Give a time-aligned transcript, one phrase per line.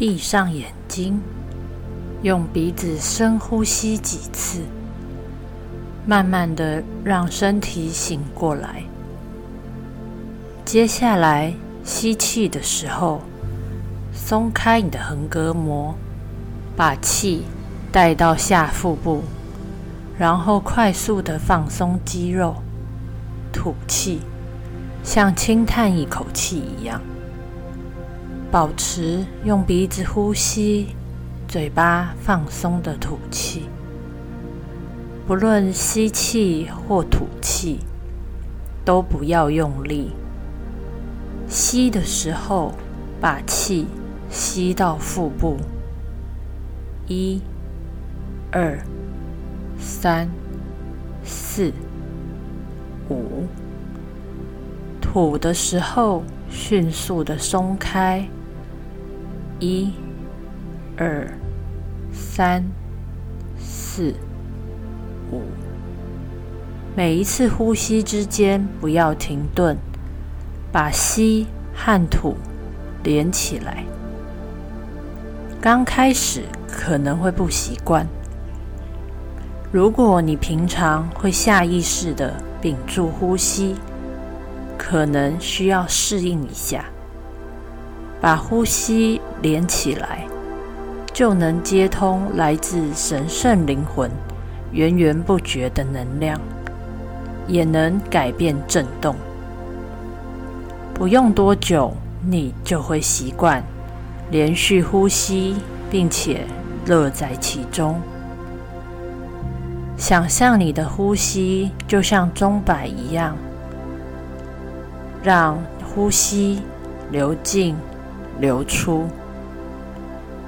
[0.00, 1.20] 闭上眼睛，
[2.22, 4.62] 用鼻子深呼吸几次，
[6.06, 8.82] 慢慢的让身体醒过来。
[10.64, 11.52] 接下来
[11.84, 13.20] 吸气的时候，
[14.10, 15.94] 松开你的横膈膜，
[16.74, 17.42] 把气
[17.92, 19.22] 带到下腹部，
[20.18, 22.54] 然后快速的放松肌肉。
[23.52, 24.22] 吐气，
[25.04, 27.02] 像轻叹一口气一样。
[28.50, 30.88] 保持用鼻子呼吸，
[31.46, 33.68] 嘴巴放松的吐气。
[35.24, 37.78] 不论吸气或吐气，
[38.84, 40.10] 都不要用力。
[41.46, 42.74] 吸的时候，
[43.20, 43.86] 把气
[44.28, 45.56] 吸到腹部。
[47.06, 47.40] 一、
[48.50, 48.76] 二、
[49.78, 50.28] 三、
[51.22, 51.72] 四、
[53.08, 53.46] 五。
[55.00, 58.28] 吐的时候，迅速的松开。
[59.60, 59.92] 一、
[60.96, 61.28] 二、
[62.10, 62.64] 三、
[63.58, 64.14] 四、
[65.30, 65.42] 五，
[66.96, 69.76] 每一次呼吸之间不要停顿，
[70.72, 72.36] 把吸和吐
[73.02, 73.84] 连起来。
[75.60, 78.06] 刚开始可能会不习惯，
[79.70, 83.76] 如果你平常会下意识的屏住呼吸，
[84.78, 86.86] 可能需要适应一下。
[88.20, 90.26] 把呼吸连起来，
[91.12, 94.10] 就能接通来自神圣灵魂
[94.72, 96.38] 源源不绝的能量，
[97.46, 99.16] 也能改变震动。
[100.92, 103.64] 不用多久，你就会习惯
[104.30, 105.56] 连续呼吸，
[105.90, 106.42] 并且
[106.86, 107.98] 乐在其中。
[109.96, 113.34] 想象你的呼吸就像钟摆一样，
[115.22, 116.60] 让呼吸
[117.10, 117.74] 流进。
[118.40, 119.06] 流出，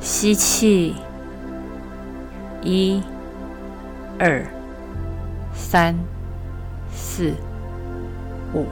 [0.01, 0.95] 吸气，
[2.63, 3.03] 一、
[4.19, 4.43] 二、
[5.55, 5.95] 三、
[6.91, 7.35] 四、
[8.55, 8.65] 五，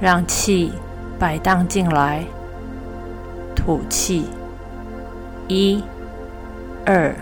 [0.00, 0.70] 让气
[1.18, 2.24] 摆荡进来。
[3.56, 4.26] 吐气，
[5.48, 5.82] 一、
[6.84, 7.12] 二、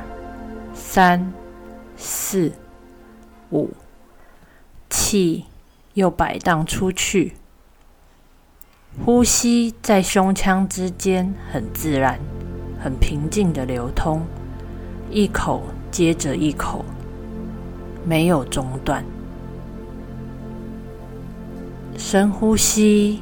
[0.75, 1.33] 三、
[1.97, 2.53] 四、
[3.51, 3.71] 五，
[4.91, 5.47] 气
[5.95, 7.33] 又摆荡出去。
[9.03, 12.19] 呼吸在胸腔之间很自然、
[12.81, 14.23] 很平静的流通，
[15.11, 16.85] 一口接着一口，
[18.07, 19.05] 没有中断。
[21.99, 23.21] 深呼吸，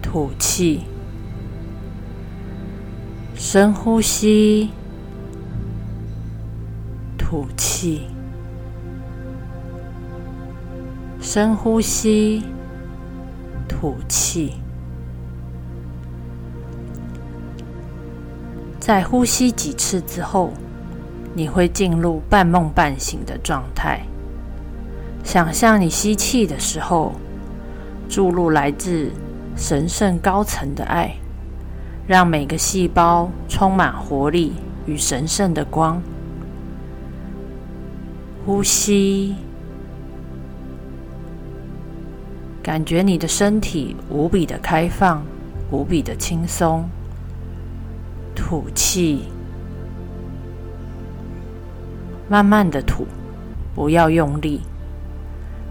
[0.00, 0.82] 吐气，
[3.34, 4.70] 深呼吸，
[7.18, 8.02] 吐气。
[11.20, 12.42] 深呼吸，
[13.72, 14.52] 吐气。
[18.78, 20.52] 在呼吸几次之后，
[21.34, 24.02] 你会进入半梦半醒的状态。
[25.24, 27.12] 想象你吸气的时候，
[28.08, 29.10] 注入来自
[29.56, 31.14] 神圣高层的爱，
[32.06, 34.52] 让每个细胞充满活力
[34.84, 36.02] 与神圣的光。
[38.44, 39.34] 呼吸。
[42.62, 45.20] 感觉你的身体无比的开放，
[45.72, 46.88] 无比的轻松。
[48.34, 49.24] 吐气，
[52.28, 53.06] 慢慢的吐，
[53.74, 54.60] 不要用力。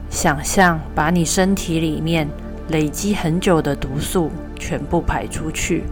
[0.09, 2.27] 想象把你身体里面
[2.67, 4.29] 累积很久的毒素
[4.59, 5.85] 全部排出去。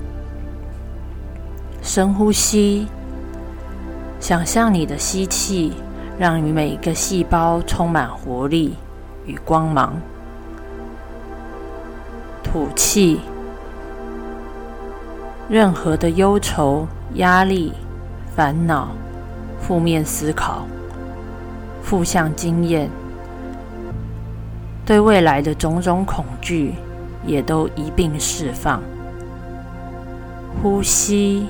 [1.81, 2.87] 深呼吸，
[4.19, 5.71] 想象你的吸气，
[6.19, 8.75] 让你每一个细胞充满活力
[9.25, 9.93] 与光芒。
[12.51, 13.19] 吐气，
[15.47, 17.71] 任何的忧愁、压力、
[18.35, 18.87] 烦恼、
[19.61, 20.65] 负面思考、
[21.83, 22.89] 负向经验，
[24.83, 26.73] 对未来的种种恐惧，
[27.23, 28.81] 也都一并释放。
[30.59, 31.45] 呼吸，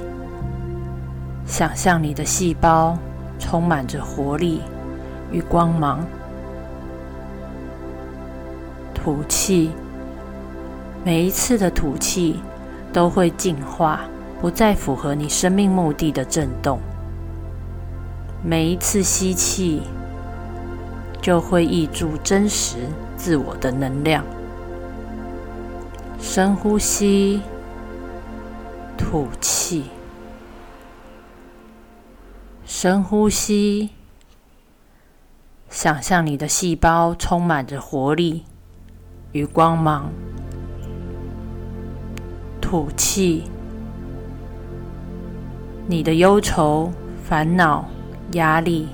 [1.46, 2.98] 想象你的细胞
[3.40, 4.62] 充满着活力
[5.32, 6.06] 与光芒。
[8.94, 9.72] 吐气。
[11.04, 12.40] 每一次的吐气
[12.92, 14.02] 都会净化
[14.42, 16.80] 不再符合你生命目的的震动。
[18.44, 19.82] 每一次吸气
[21.22, 22.78] 就会溢注真实
[23.18, 24.24] 自我的能量。
[26.22, 27.42] 深呼吸，
[28.98, 29.86] 吐气，
[32.66, 33.90] 深呼吸，
[35.70, 38.44] 想象你的细胞充满着活力
[39.32, 40.10] 与光芒。
[42.70, 43.46] 吐气，
[45.88, 46.92] 你的忧愁、
[47.28, 47.90] 烦恼、
[48.34, 48.88] 压力、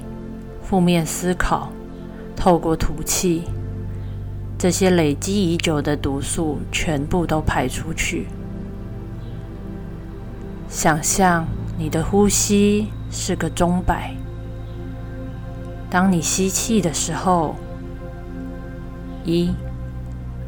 [0.63, 1.67] 负面思考，
[2.37, 3.43] 透过吐气，
[4.57, 8.27] 这些累积已久的毒素全部都排出去。
[10.69, 11.45] 想象
[11.77, 14.15] 你的呼吸是个钟摆，
[15.89, 17.55] 当你吸气的时候，
[19.25, 19.53] 一、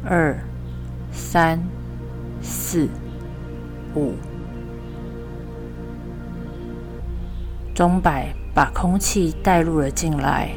[0.02, 0.34] 二、
[1.12, 1.62] 三、
[2.40, 2.88] 四、
[3.94, 4.14] 五，
[7.74, 10.50] 钟摆把空气带入了进来。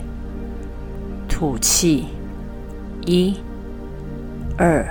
[1.27, 2.05] 吐气，
[3.05, 3.35] 一、
[4.57, 4.85] 二、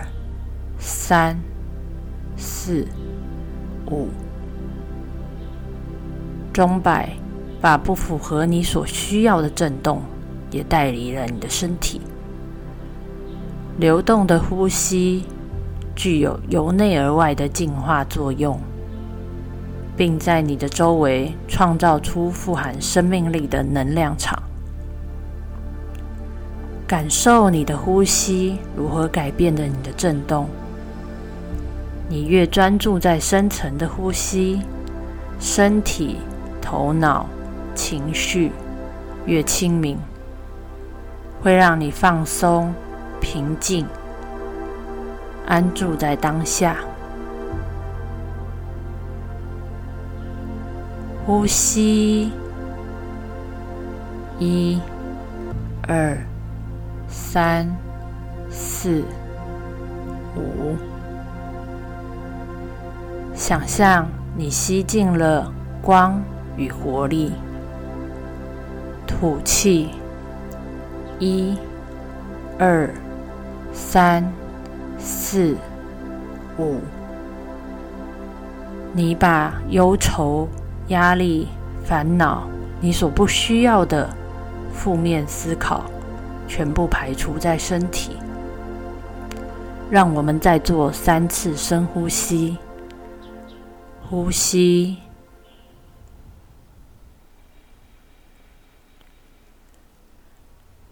[0.79, 1.39] 三、
[2.37, 2.87] 四、
[3.89, 4.09] 五。
[6.53, 7.11] 钟摆
[7.61, 10.03] 把不符合你所需要的震动
[10.51, 12.01] 也带离了你的身体。
[13.79, 15.25] 流动的呼吸
[16.03, 18.59] 具有由内而外的净化作用，
[19.99, 24.43] 并在你的周围创造出富含生命力的能量场。
[26.87, 30.49] 感受你的呼吸如何改变着你的震动。
[32.09, 34.63] 你越专注在深层的呼吸，
[35.39, 36.17] 身体。
[36.63, 37.27] 头脑、
[37.75, 38.53] 情绪
[39.27, 39.99] 越清明，
[41.43, 42.73] 会让你放松、
[43.21, 43.85] 平静、
[45.51, 46.77] 安住在当下。
[51.27, 52.33] 呼吸，
[54.39, 54.81] 一、
[55.87, 56.17] 二、
[57.09, 57.69] 三、
[58.49, 59.05] 四、
[60.35, 60.77] 五，
[63.35, 66.23] 想象你吸进了光。
[66.57, 67.33] 与活力，
[69.07, 69.91] 吐气，
[71.19, 71.57] 一、
[72.59, 72.93] 二、
[73.73, 74.31] 三、
[75.01, 75.57] 四、
[76.59, 76.81] 五。
[78.93, 80.47] 你把忧愁、
[80.89, 81.49] 压力、
[81.85, 82.47] 烦恼，
[82.81, 84.09] 你所不需要的
[84.73, 85.85] 负面思考，
[86.47, 88.17] 全部排除在身体。
[89.91, 92.57] 让我们再做三次深呼吸，
[94.09, 94.99] 呼吸。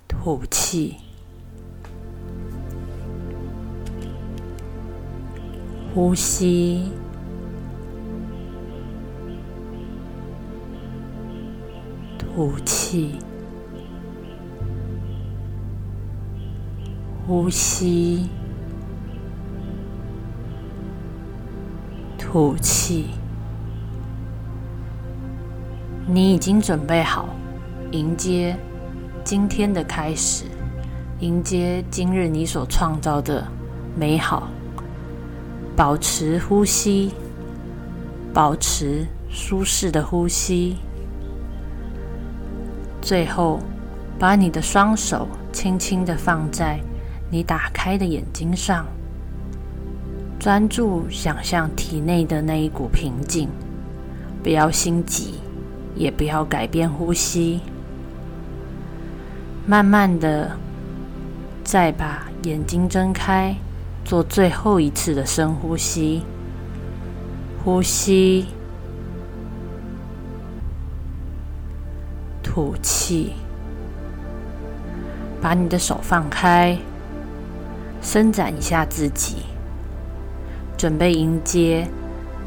[0.07, 0.97] 吐气，
[5.99, 6.93] 呼吸，
[12.17, 13.17] 吐气，
[17.27, 18.29] 呼吸，
[22.17, 23.07] 吐气。
[26.07, 27.29] 你已经准备好
[27.91, 28.57] 迎接。
[29.25, 30.45] 今天的开始，
[31.19, 33.45] 迎接今日你所创造的
[33.97, 34.49] 美好。
[35.79, 37.13] 保持呼吸，
[38.35, 40.77] 保持舒适的呼吸。
[43.01, 43.61] 最后，
[44.19, 46.81] 把你的双手轻轻的放在
[47.31, 48.85] 你打开的眼睛上，
[50.37, 53.49] 专注想象体内的那一股平静。
[54.43, 55.35] 不要心急，
[55.95, 57.61] 也不要改变呼吸。
[59.65, 60.51] 慢慢的，
[61.63, 63.55] 再把眼睛睁开，
[64.09, 66.23] 做最后一次的深呼吸。
[67.63, 68.47] 呼吸，
[72.43, 73.35] 吐气。
[75.43, 76.79] 把你的手放开，
[78.01, 79.43] 伸展一下自己，
[80.79, 81.87] 准备迎接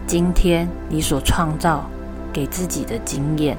[0.08, 1.88] 今天你所创造
[2.34, 3.56] 给自己的经验。